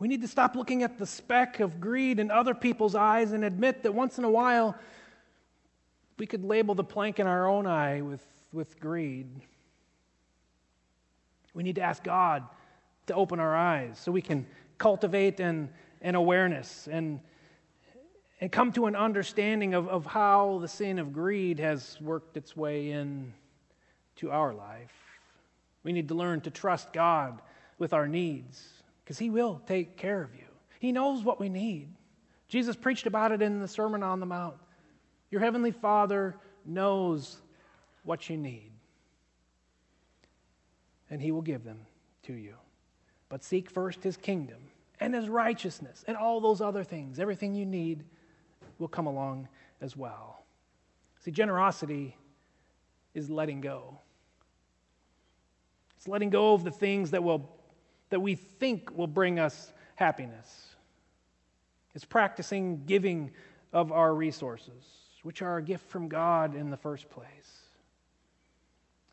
[0.00, 3.44] We need to stop looking at the speck of greed in other people's eyes and
[3.44, 4.76] admit that once in a while
[6.18, 9.28] we could label the plank in our own eye with with greed.
[11.52, 12.44] We need to ask God
[13.06, 14.46] to open our eyes so we can
[14.78, 15.68] cultivate an,
[16.00, 17.20] an awareness and,
[18.40, 22.56] and come to an understanding of, of how the sin of greed has worked its
[22.56, 23.34] way in
[24.16, 24.92] to our life.
[25.82, 27.42] We need to learn to trust God
[27.78, 28.68] with our needs
[29.04, 30.46] because He will take care of you.
[30.78, 31.88] He knows what we need.
[32.48, 34.56] Jesus preached about it in the Sermon on the Mount.
[35.30, 37.38] Your Heavenly Father knows
[38.04, 38.70] what you need,
[41.10, 41.80] and He will give them
[42.24, 42.54] to you.
[43.28, 44.58] But seek first His kingdom
[45.00, 47.18] and His righteousness, and all those other things.
[47.18, 48.04] Everything you need
[48.78, 49.48] will come along
[49.80, 50.44] as well.
[51.20, 52.16] See, generosity
[53.12, 53.98] is letting go.
[55.96, 57.50] It's letting go of the things that will
[58.10, 60.76] that we think will bring us happiness.
[61.94, 63.32] It's practicing giving
[63.72, 64.84] of our resources,
[65.22, 67.63] which are a gift from God in the first place.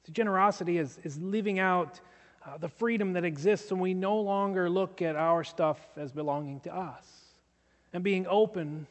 [0.06, 2.00] So generosity is, is living out
[2.46, 6.60] uh, the freedom that exists when we no longer look at our stuff as belonging
[6.62, 7.06] to us
[7.94, 8.88] and being open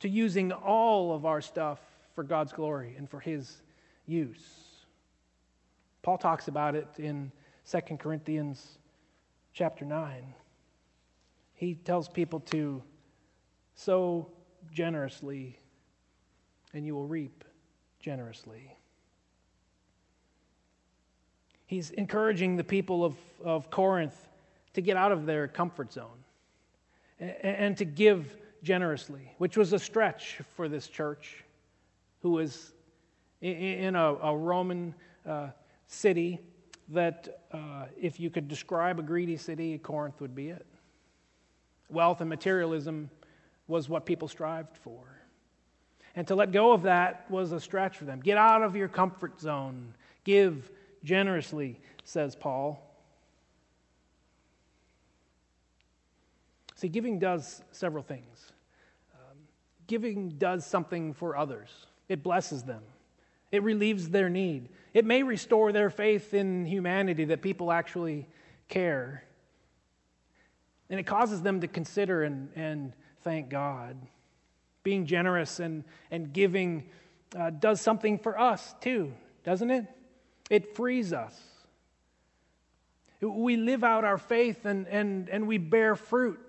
[0.00, 1.80] to using all of our stuff
[2.14, 3.62] for God's glory and for His
[4.06, 4.44] use.
[6.02, 7.30] Paul talks about it in
[7.70, 8.78] 2 Corinthians
[9.52, 10.34] chapter 9.
[11.54, 12.82] He tells people to
[13.74, 14.28] sow
[14.72, 15.58] generously,
[16.72, 17.44] and you will reap
[18.00, 18.76] generously.
[21.70, 23.14] He's encouraging the people of,
[23.44, 24.28] of Corinth
[24.74, 26.18] to get out of their comfort zone
[27.20, 31.44] and, and to give generously, which was a stretch for this church
[32.22, 32.72] who was
[33.40, 34.92] in a, a Roman
[35.24, 35.50] uh,
[35.86, 36.40] city
[36.88, 40.66] that, uh, if you could describe a greedy city, Corinth would be it.
[41.88, 43.10] Wealth and materialism
[43.68, 45.04] was what people strived for.
[46.16, 48.18] And to let go of that was a stretch for them.
[48.18, 49.94] Get out of your comfort zone.
[50.24, 50.68] Give
[51.04, 52.86] generously, says Paul.
[56.76, 58.52] See, giving does several things.
[59.14, 59.36] Um,
[59.86, 61.68] giving does something for others,
[62.08, 62.82] it blesses them,
[63.52, 68.28] it relieves their need, it may restore their faith in humanity that people actually
[68.68, 69.24] care.
[70.88, 73.96] And it causes them to consider and, and thank God.
[74.82, 76.88] Being generous and, and giving
[77.38, 79.12] uh, does something for us too,
[79.44, 79.84] doesn't it?
[80.50, 81.40] It frees us.
[83.20, 86.40] We live out our faith and, and, and we bear fruit.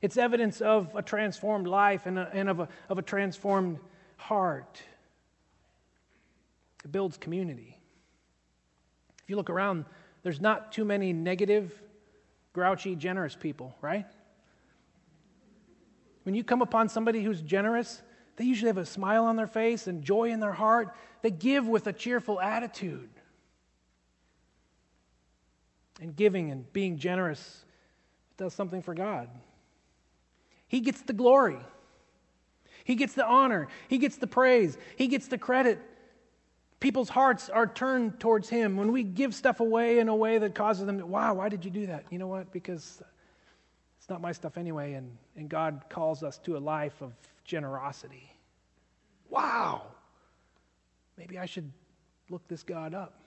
[0.00, 3.78] It's evidence of a transformed life and, a, and of, a, of a transformed
[4.16, 4.82] heart.
[6.84, 7.78] It builds community.
[9.22, 9.84] If you look around,
[10.24, 11.80] there's not too many negative,
[12.52, 14.06] grouchy, generous people, right?
[16.24, 18.02] When you come upon somebody who's generous,
[18.36, 20.94] they usually have a smile on their face and joy in their heart.
[21.20, 23.10] They give with a cheerful attitude.
[26.00, 27.64] And giving and being generous
[28.36, 29.28] does something for God.
[30.66, 31.58] He gets the glory,
[32.84, 35.78] He gets the honor, He gets the praise, He gets the credit.
[36.80, 38.76] People's hearts are turned towards Him.
[38.76, 41.64] When we give stuff away in a way that causes them to, wow, why did
[41.64, 42.06] you do that?
[42.10, 42.50] You know what?
[42.50, 43.00] Because
[44.00, 47.12] it's not my stuff anyway, and, and God calls us to a life of
[47.44, 48.30] generosity.
[49.28, 49.82] Wow!
[51.16, 51.70] Maybe I should
[52.30, 53.20] look this God up.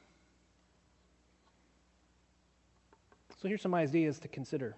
[3.42, 4.76] So here's some ideas to consider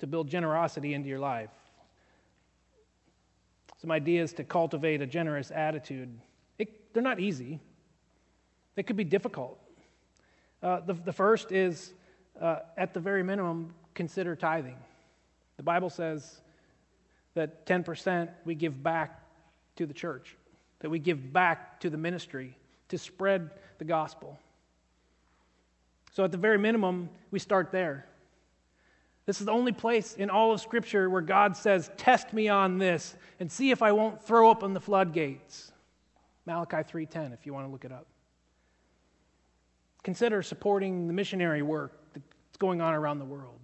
[0.00, 1.50] to build generosity into your life.
[3.80, 6.08] Some ideas to cultivate a generous attitude.
[6.58, 7.60] It, they're not easy,
[8.74, 9.58] they could be difficult.
[10.62, 11.92] Uh, the, the first is,
[12.40, 14.76] uh, at the very minimum, consider tithing.
[15.56, 16.40] The Bible says
[17.34, 19.22] that 10% we give back
[19.76, 20.36] to the church,
[20.80, 22.56] that we give back to the ministry
[22.88, 24.38] to spread the gospel.
[26.12, 28.06] So, at the very minimum, we start there.
[29.26, 32.78] This is the only place in all of Scripture where God says, Test me on
[32.78, 35.70] this and see if I won't throw open the floodgates.
[36.46, 38.06] Malachi 3:10 if you want to look it up.
[40.02, 43.60] Consider supporting the missionary work that's going on around the world.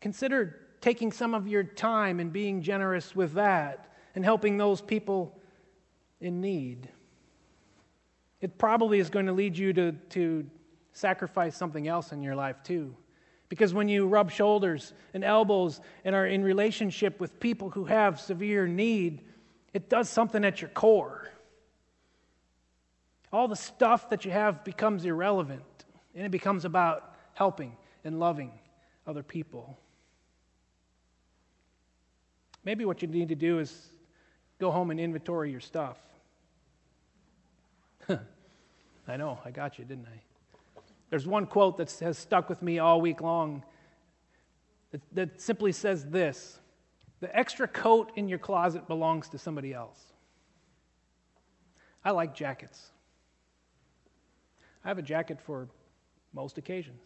[0.00, 5.36] Consider taking some of your time and being generous with that and helping those people
[6.20, 6.88] in need.
[8.40, 10.46] It probably is going to lead you to, to
[10.92, 12.94] sacrifice something else in your life too.
[13.48, 18.20] Because when you rub shoulders and elbows and are in relationship with people who have
[18.20, 19.22] severe need,
[19.74, 21.28] it does something at your core.
[23.32, 25.84] All the stuff that you have becomes irrelevant,
[26.14, 28.52] and it becomes about helping and loving
[29.04, 29.80] other people.
[32.66, 33.90] Maybe what you need to do is
[34.58, 35.96] go home and inventory your stuff.
[38.08, 40.80] I know, I got you, didn't I?
[41.08, 43.62] There's one quote that has stuck with me all week long
[44.90, 46.58] that, that simply says this
[47.20, 50.00] The extra coat in your closet belongs to somebody else.
[52.04, 52.90] I like jackets.
[54.84, 55.68] I have a jacket for
[56.32, 57.00] most occasions.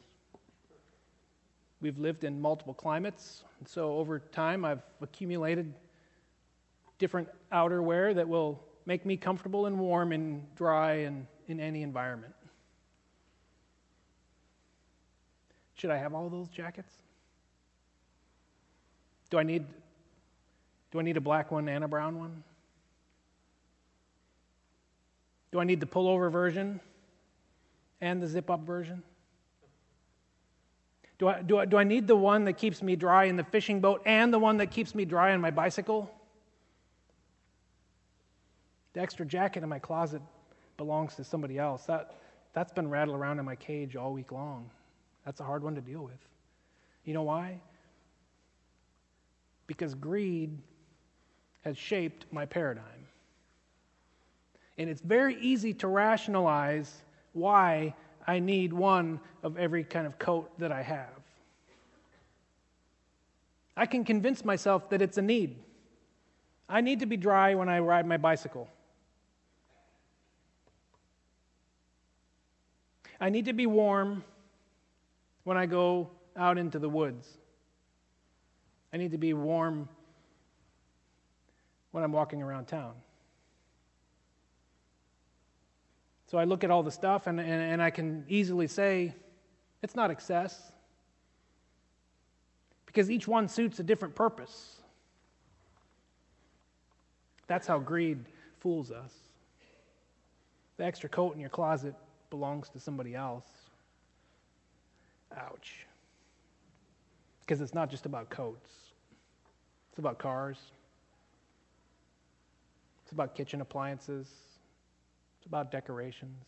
[1.81, 5.73] We've lived in multiple climates, and so over time I've accumulated
[6.99, 12.35] different outerwear that will make me comfortable and warm and dry and in any environment.
[15.75, 16.93] Should I have all those jackets?
[19.31, 19.65] Do I need
[20.93, 22.43] do I need a black one and a brown one?
[25.53, 26.81] Do I need the pullover version
[28.01, 29.03] and the zip up version?
[31.21, 33.45] Do I, do, I, do I need the one that keeps me dry in the
[33.45, 36.11] fishing boat and the one that keeps me dry on my bicycle?
[38.95, 40.23] The extra jacket in my closet
[40.77, 41.85] belongs to somebody else.
[41.85, 42.17] That,
[42.55, 44.69] that's been rattled around in my cage all week long.
[45.25, 46.19] That's a hard one to deal with.
[47.05, 47.61] You know why?
[49.71, 50.51] because greed
[51.63, 53.07] has shaped my paradigm.
[54.79, 56.93] And it's very easy to rationalize
[57.35, 57.95] why
[58.27, 61.09] I need one of every kind of coat that I have.
[63.77, 65.57] I can convince myself that it's a need.
[66.69, 68.69] I need to be dry when I ride my bicycle.
[73.21, 74.25] I need to be warm
[75.45, 77.29] when I go out into the woods.
[78.93, 79.89] I need to be warm
[81.91, 82.93] when I'm walking around town.
[86.31, 89.13] So I look at all the stuff and, and, and I can easily say,
[89.83, 90.71] it's not excess.
[92.87, 94.77] Because each one suits a different purpose.
[97.49, 98.27] That's how greed
[98.61, 99.13] fools us.
[100.77, 101.97] The extra coat in your closet
[102.31, 103.49] belongs to somebody else.
[105.37, 105.85] Ouch.
[107.41, 108.71] Because it's not just about coats,
[109.91, 110.59] it's about cars,
[113.03, 114.29] it's about kitchen appliances,
[115.41, 116.45] it's about decorations,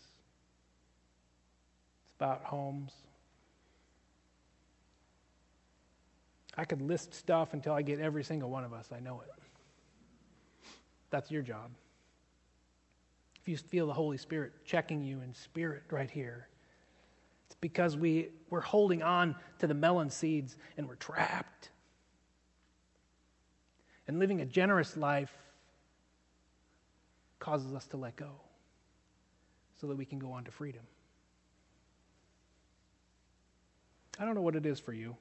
[2.04, 2.92] it's about homes.
[6.58, 8.90] I could list stuff until I get every single one of us.
[8.94, 9.32] I know it.
[11.08, 11.70] That's your job.
[13.40, 16.48] If you feel the Holy Spirit checking you in spirit right here,
[17.46, 21.70] it's because we, we're holding on to the melon seeds and we're trapped.
[24.06, 25.32] And living a generous life
[27.38, 28.32] causes us to let go
[29.82, 30.82] so that we can go on to freedom.
[34.16, 35.16] I don't know what it is for you.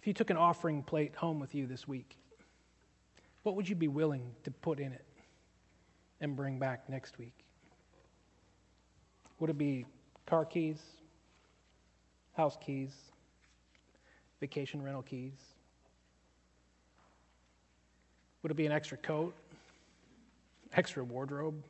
[0.00, 2.16] If you took an offering plate home with you this week,
[3.44, 5.04] what would you be willing to put in it
[6.20, 7.34] and bring back next week?
[9.38, 9.86] Would it be
[10.26, 10.80] car keys,
[12.36, 12.90] house keys,
[14.40, 15.34] vacation rental keys?
[18.42, 19.34] Would it be an extra coat,
[20.72, 21.62] extra wardrobe?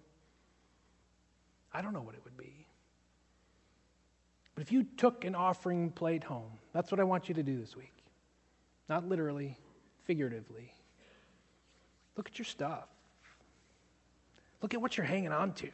[1.72, 2.66] I don't know what it would be.
[4.55, 7.59] But if you took an offering plate home, that's what I want you to do
[7.59, 7.94] this week.
[8.88, 9.57] Not literally,
[10.05, 10.74] figuratively.
[12.16, 12.88] Look at your stuff.
[14.61, 15.70] Look at what you're hanging on to.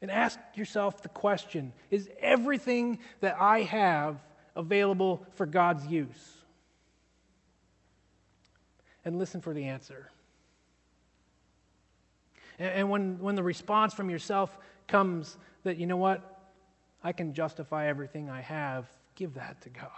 [0.00, 4.22] And ask yourself the question Is everything that I have
[4.54, 6.34] available for God's use?
[9.04, 10.10] And listen for the answer.
[12.58, 14.56] And when, when the response from yourself
[14.88, 16.40] comes that, you know what,
[17.04, 19.90] I can justify everything I have, give that to God.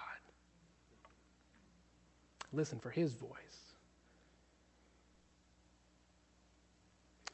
[2.53, 3.31] Listen for His voice.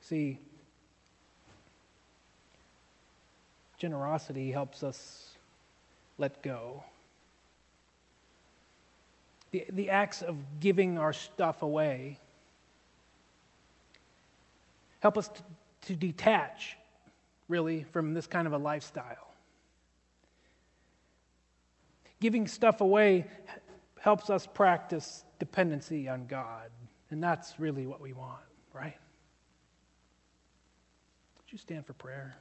[0.02, 0.38] See,
[3.78, 5.30] generosity helps us
[6.18, 6.84] let go.
[9.50, 12.20] The, the acts of giving our stuff away
[15.06, 15.42] help us to,
[15.82, 16.76] to detach,
[17.46, 19.32] really, from this kind of a lifestyle.
[22.18, 23.28] Giving stuff away
[24.00, 26.70] helps us practice dependency on God,
[27.10, 28.40] and that's really what we want,
[28.74, 28.96] right?
[31.36, 32.34] Would you stand for prayer?